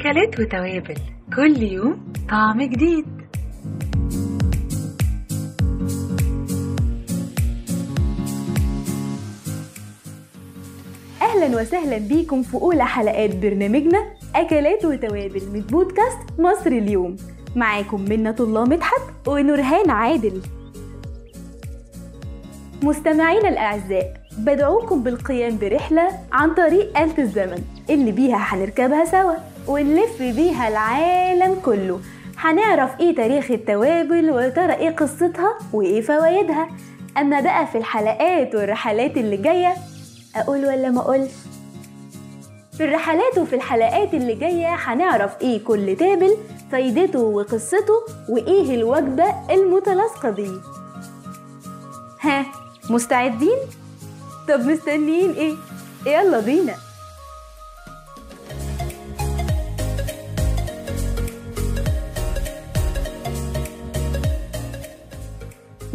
[0.00, 0.96] أكلات وتوابل.
[1.36, 3.06] كل يوم طعم جديد.
[11.22, 13.98] أهلا وسهلا بيكم في أولى حلقات برنامجنا
[14.34, 17.16] أكلات وتوابل من بودكاست مصر اليوم.
[17.56, 20.42] معاكم منة الله مدحت ونورهان عادل.
[22.82, 27.79] مستمعينا الأعزاء بدعوكم بالقيام برحلة عن طريق آلة الزمن.
[27.90, 29.34] اللي بيها هنركبها سوا
[29.66, 32.00] ونلف بيها العالم كله.
[32.38, 36.68] هنعرف إيه تاريخ التوابل وترى إيه قصتها وإيه فوائدها
[37.18, 39.74] أما بقى في الحلقات والرحلات اللي جاية
[40.36, 41.30] أقول ولا ما أقولش؟
[42.76, 46.36] في الرحلات وفي الحلقات اللي جاية هنعرف إيه كل تابل
[46.72, 47.94] فايدته وقصته
[48.28, 50.60] وإيه الوجبة المتلاصقة بيه
[52.20, 52.46] ها
[52.90, 53.58] مستعدين؟
[54.48, 55.54] طب مستنيين إيه؟
[56.06, 56.74] يلا بينا.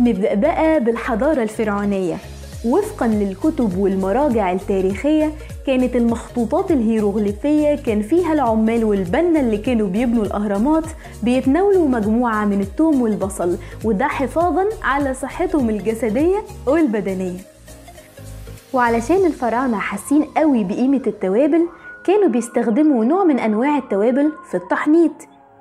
[0.06, 2.16] نبدأ بقى بالحضارة الفرعونية.
[2.66, 5.32] وفقا للكتب والمراجع التاريخية
[5.68, 10.84] كانت المخطوطات الهيروغليفية كان فيها العمال والبنة اللي كانوا بيبنوا الأهرامات
[11.24, 17.40] بيتناولوا مجموعة من الثوم والبصل وده حفاظا على صحتهم الجسدية والبدنية.
[18.74, 21.68] وعلشان الفراعنة حاسين قوي بقيمة التوابل
[22.06, 25.12] كانوا بيستخدموا نوع من أنواع التوابل في التحنيط.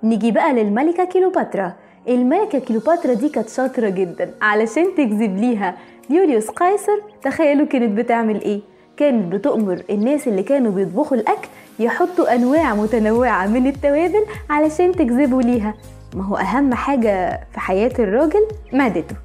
[0.02, 1.72] نيجي بقى للملكة كيلوباترا.
[2.08, 4.34] الملكة كيلوباترا دي كانت شاطرة جدا.
[4.42, 5.76] علشان تجذب ليها
[6.10, 8.60] يوليوس قيصر تخيلوا كانت بتعمل إيه؟
[8.96, 15.74] كانت بتؤمر الناس اللي كانوا بيطبخوا الأكل يحطوا أنواع متنوعة من التوابل علشان تجذبوا ليها.
[16.14, 19.16] ما هو أهم حاجة في حياة الراجل معدته.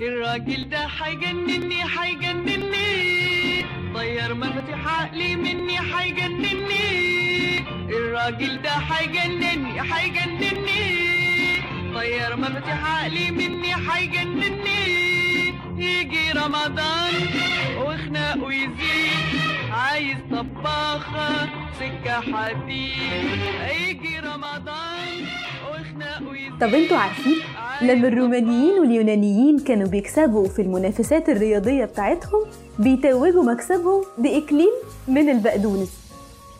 [0.00, 3.16] الراجل ده حيجنني حيجنني.
[3.94, 7.15] طير مفاتيح عقلي مني حيجنني.
[7.90, 11.16] الراجل ده حيجنني حيجنني.
[11.94, 14.86] طير مفاتيح عقلي مني حيجنني.
[15.76, 17.14] يجي رمضان
[17.78, 19.40] وخناقه يزيد.
[19.72, 21.48] عايز طباخة
[21.80, 23.40] سكة حديد.
[23.88, 25.26] يجي رمضان
[25.70, 26.58] وخناقه يزيد.
[26.60, 27.36] طب أنتوا عارفين؟
[27.82, 32.40] لما الرومانيين واليونانيين كانوا بيكسبوا في المنافسات الرياضية بتاعتهم
[32.78, 34.72] بيتوجوا مكسبهم بإكليل
[35.08, 36.05] من البقدونس.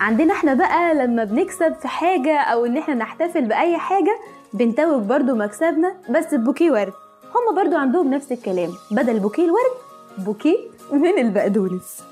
[0.01, 4.19] عندنا إحنا بقى لما بنكسب في حاجة أو إن إحنا نحتفل بأي حاجة
[4.53, 6.93] بنتوج برضو مكسبنا بس ببوكيه ورد.
[7.35, 8.71] هما برضو عندهم نفس الكلام.
[8.91, 9.77] بدل بوكيه الورد
[10.19, 10.57] بوكيه
[10.93, 12.03] من البقدونس.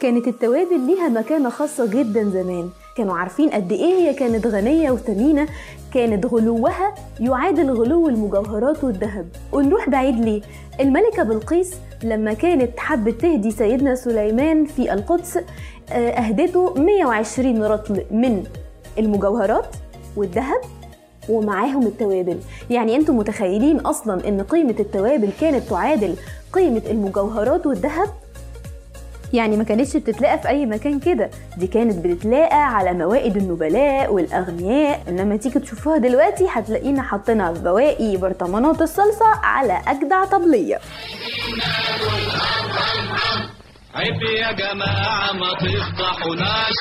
[0.00, 2.70] كانت التوابل ليها مكانة خاصة جدا زمان.
[2.94, 5.46] كانوا عارفين قد إيه هي كانت غنية وثمينة
[5.94, 9.26] كانت غلوها يعادل غلو المجوهرات والذهب.
[9.52, 10.42] ونروح بعيد ليه؟
[10.80, 15.38] الملكة بلقيس لما كانت حبت تهدي سيدنا سليمان في القدس
[15.92, 18.44] أهدته 120 رطل من
[18.98, 19.76] المجوهرات
[20.16, 20.60] والذهب
[21.28, 22.38] ومعاهم التوابل.
[22.70, 26.14] يعني أنتم متخيلين أصلا إن قيمة التوابل كانت تعادل
[26.52, 28.08] قيمة المجوهرات والذهب؟
[29.34, 31.30] يعني ما كانتش بتتلاقى في أي مكان كده.
[31.56, 35.02] دي كانت بتتلاقى على موائد النبلاء والأغنياء.
[35.08, 40.78] إنما تيجي تشوفوها دلوقتي هتلاقينا حاطينها في بواقي برطمانات الصلصة على أجدع طبلية.
[43.94, 46.74] عيب يا جماعة ما تفضحوناش.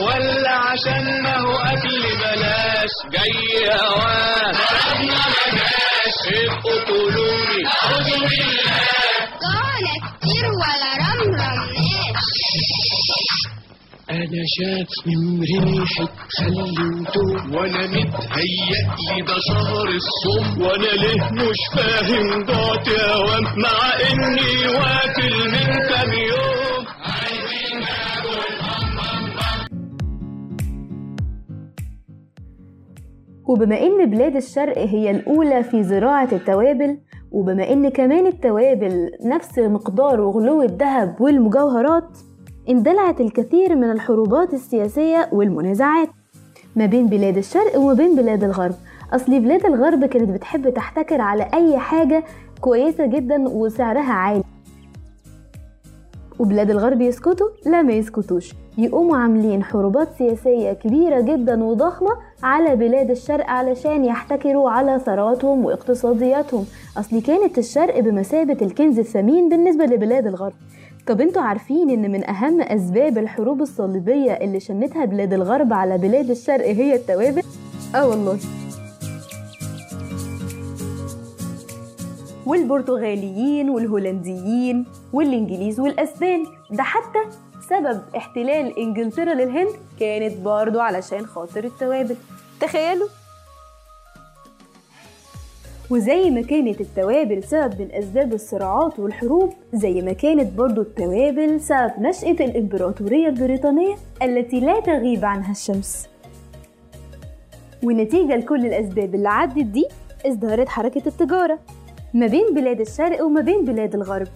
[0.00, 2.92] ولا عشان ما هو أكل بلاش.
[3.12, 4.56] جاي هواش
[6.26, 8.80] ابقوا تقولولي أعوذ بالله.
[9.44, 9.84] قال
[10.20, 11.76] كتير ولا رمرمناش
[14.10, 17.54] أنا شاف من ريحة خل وتوم.
[17.54, 23.44] وأنا متهيألي ده شهر الصوم وأنا ليه مش فاهم ضعت يا وام.
[23.44, 23.78] مع
[24.10, 26.61] إني واكل من كام يوم.
[33.52, 36.98] وبما إن بلاد الشرق هي الأولى في زراعة التوابل
[37.32, 42.18] وبما إن كمان التوابل نفس مقدار وغلو الذهب والمجوهرات
[42.68, 46.08] اندلعت الكثير من الحروبات السياسية والمنازعات.
[46.76, 48.74] ما بين بلاد الشرق وما بين بلاد الغرب.
[49.12, 52.24] أصل بلاد الغرب كانت بتحب تحتكر على أي حاجة
[52.60, 54.44] كويسة جدا وسعرها عالي.
[56.38, 58.54] وبلاد الغرب يسكتوا لا ما يسكتوش.
[58.78, 62.10] يقوموا عاملين حروبات سياسية كبيرة جدا وضخمة
[62.42, 66.64] على بلاد الشرق علشان يحتكروا على ثرواتهم واقتصادياتهم.
[66.98, 70.52] أصل كانت الشرق بمثابة الكنز الثمين بالنسبة لبلاد الغرب.
[71.06, 76.30] طب أنتوا عارفين إن من أهم أسباب الحروب الصليبية اللي شنتها بلاد الغرب على بلاد
[76.30, 77.42] الشرق هي التوابل؟
[77.94, 78.38] آه والله.
[82.46, 86.44] والبرتغاليين والهولنديين والإنجليز والأسبان.
[86.70, 87.18] ده حتى
[87.68, 92.16] سبب احتلال إنجلترا للهند كانت برضو علشان خاطر التوابل.
[92.60, 93.08] تخيلوا!
[95.90, 101.92] وزي ما كانت التوابل سبب من أسباب الصراعات والحروب زي ما كانت برضو التوابل سبب
[101.98, 106.08] نشأة الإمبراطورية البريطانية التي لا تغيب عنها الشمس.
[107.82, 109.86] ونتيجة لكل الأسباب اللي عدت دي
[110.26, 111.58] ازدهرت حركة التجارة
[112.14, 114.28] ما بين بلاد الشرق وما بين بلاد الغرب.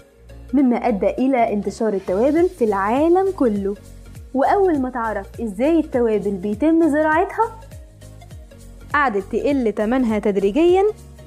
[0.52, 3.74] مما أدى إلى انتشار التوابل في العالم كله.
[4.34, 7.60] وأول ما تعرف إزاي التوابل بيتم زراعتها
[8.94, 10.84] قعدت تقل تمنها تدريجيا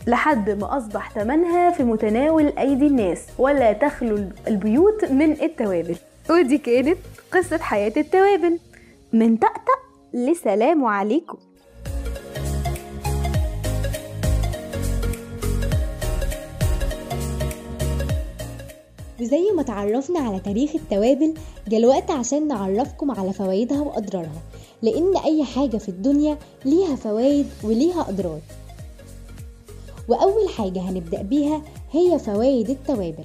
[0.08, 5.96] لحد ما أصبح تمنها في متناول أيدي الناس ولا تخلو البيوت من التوابل.
[6.30, 6.98] ودي كانت
[7.32, 8.60] قصة حياة التوابل.
[9.14, 9.80] من طقطق
[10.14, 11.38] لسلام عليكم.
[19.22, 21.34] وزي ما تعرفنا على تاريخ التوابل
[21.68, 24.42] جه الوقت عشان نعرفكم على فوائدها وأضرارها
[24.82, 28.40] لأن أي حاجة في الدنيا ليها فوائد وليها أضرار.
[30.08, 31.62] وأول حاجة هنبدأ بيها
[31.92, 33.24] هي فوائد التوابل.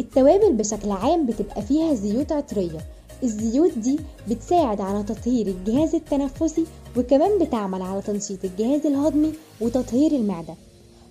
[0.00, 2.78] التوابل بشكل عام بتبقى فيها زيوت عطرية.
[3.22, 3.98] الزيوت دي
[4.30, 6.64] بتساعد على تطهير الجهاز التنفسي
[6.96, 10.54] وكمان بتعمل على تنشيط الجهاز الهضمي وتطهير المعدة.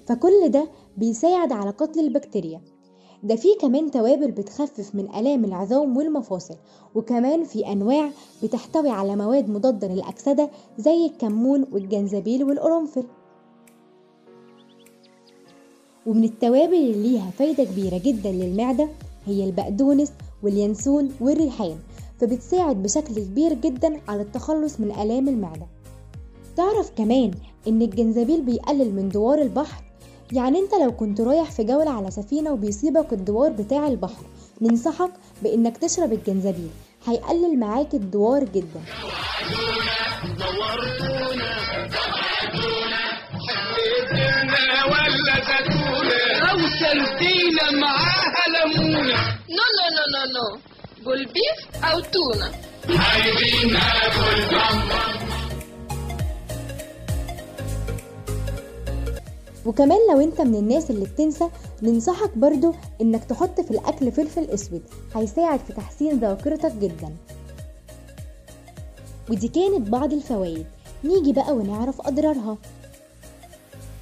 [0.07, 2.61] فكل ده بيساعد على قتل البكتيريا.
[3.23, 6.55] ده في كمان توابل بتخفف من آلام العظام والمفاصل
[6.95, 8.09] وكمان في أنواع
[8.43, 13.03] بتحتوي على مواد مضادة للأكسدة زي الكمون والجنزبيل والقرنفل.
[16.05, 18.89] ومن التوابل اللي ليها فايدة كبيرة جدا للمعدة
[19.25, 20.11] هي البقدونس
[20.43, 21.77] واليانسون والريحان
[22.19, 25.67] فبتساعد بشكل كبير جدا على التخلص من آلام المعدة.
[26.55, 27.31] تعرف كمان
[27.67, 29.83] إن الجنزبيل بيقلل من دوار البحر
[30.31, 34.23] يعني انت لو كنت رايح في جولة على سفينة وبيصيبك الدوار بتاع البحر
[34.61, 35.11] ننصحك
[35.43, 36.69] بإنك تشرب الجنزبيل.
[37.07, 38.81] هيقلل معاك الدوار جدا.
[46.51, 49.15] أو سردينة معاها ليمونة
[49.55, 50.59] no no no no no
[51.05, 52.51] بولوبيف أو تونة
[52.99, 54.55] عايزين ناكل
[59.67, 61.49] وكمان لو انت من الناس اللي بتنسى
[61.83, 64.81] ننصحك برضو انك تحط في الأكل فلفل أسود
[65.15, 67.15] هيساعد في تحسين ذاكرتك جدا.
[69.29, 70.65] ودي كانت بعض الفوائد.
[71.03, 72.57] نيجي بقى ونعرف أضرارها.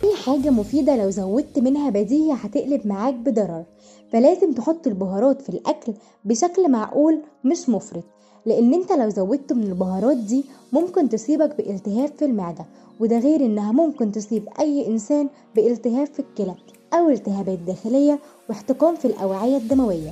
[0.03, 3.63] اي حاجة مفيدة لو زودت منها بديهي هتقلب معاك بضرر.
[4.11, 5.93] فلازم تحط البهارات في الأكل
[6.25, 8.03] بشكل معقول مش مفرط.
[8.45, 12.65] لأن أنت لو زودت من البهارات دي ممكن تصيبك بالتهاب في المعدة
[12.99, 16.55] وده غير إنها ممكن تصيب أي إنسان بالتهاب في الكلى
[16.93, 18.19] أو التهابات داخلية
[18.49, 20.11] واحتقان في الأوعية الدموية.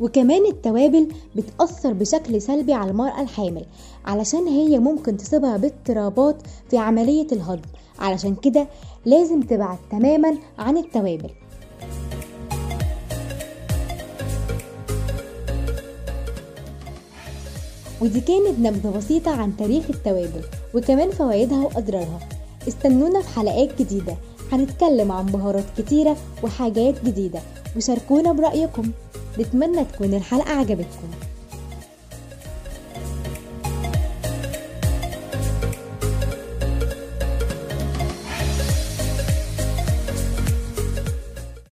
[0.00, 3.64] وكمان التوابل بتأثر بشكل سلبي على المرأة الحامل
[4.04, 6.36] علشان هي ممكن تصيبها باضطرابات
[6.70, 7.68] في عملية الهضم.
[7.98, 8.66] علشان كده
[9.04, 11.30] لازم تبعد تماما عن التوابل.
[18.00, 20.42] ودي كانت نبذة بسيطة عن تاريخ التوابل
[20.74, 22.18] وكمان فوائدها وأضرارها.
[22.68, 24.16] استنونا في حلقات جديدة.
[24.52, 27.40] هنتكلم عن بهارات كتيرة وحاجات جديدة.
[27.76, 28.90] وشاركونا برأيكم.
[29.38, 31.10] نتمنى تكون الحلقة عجبتكم.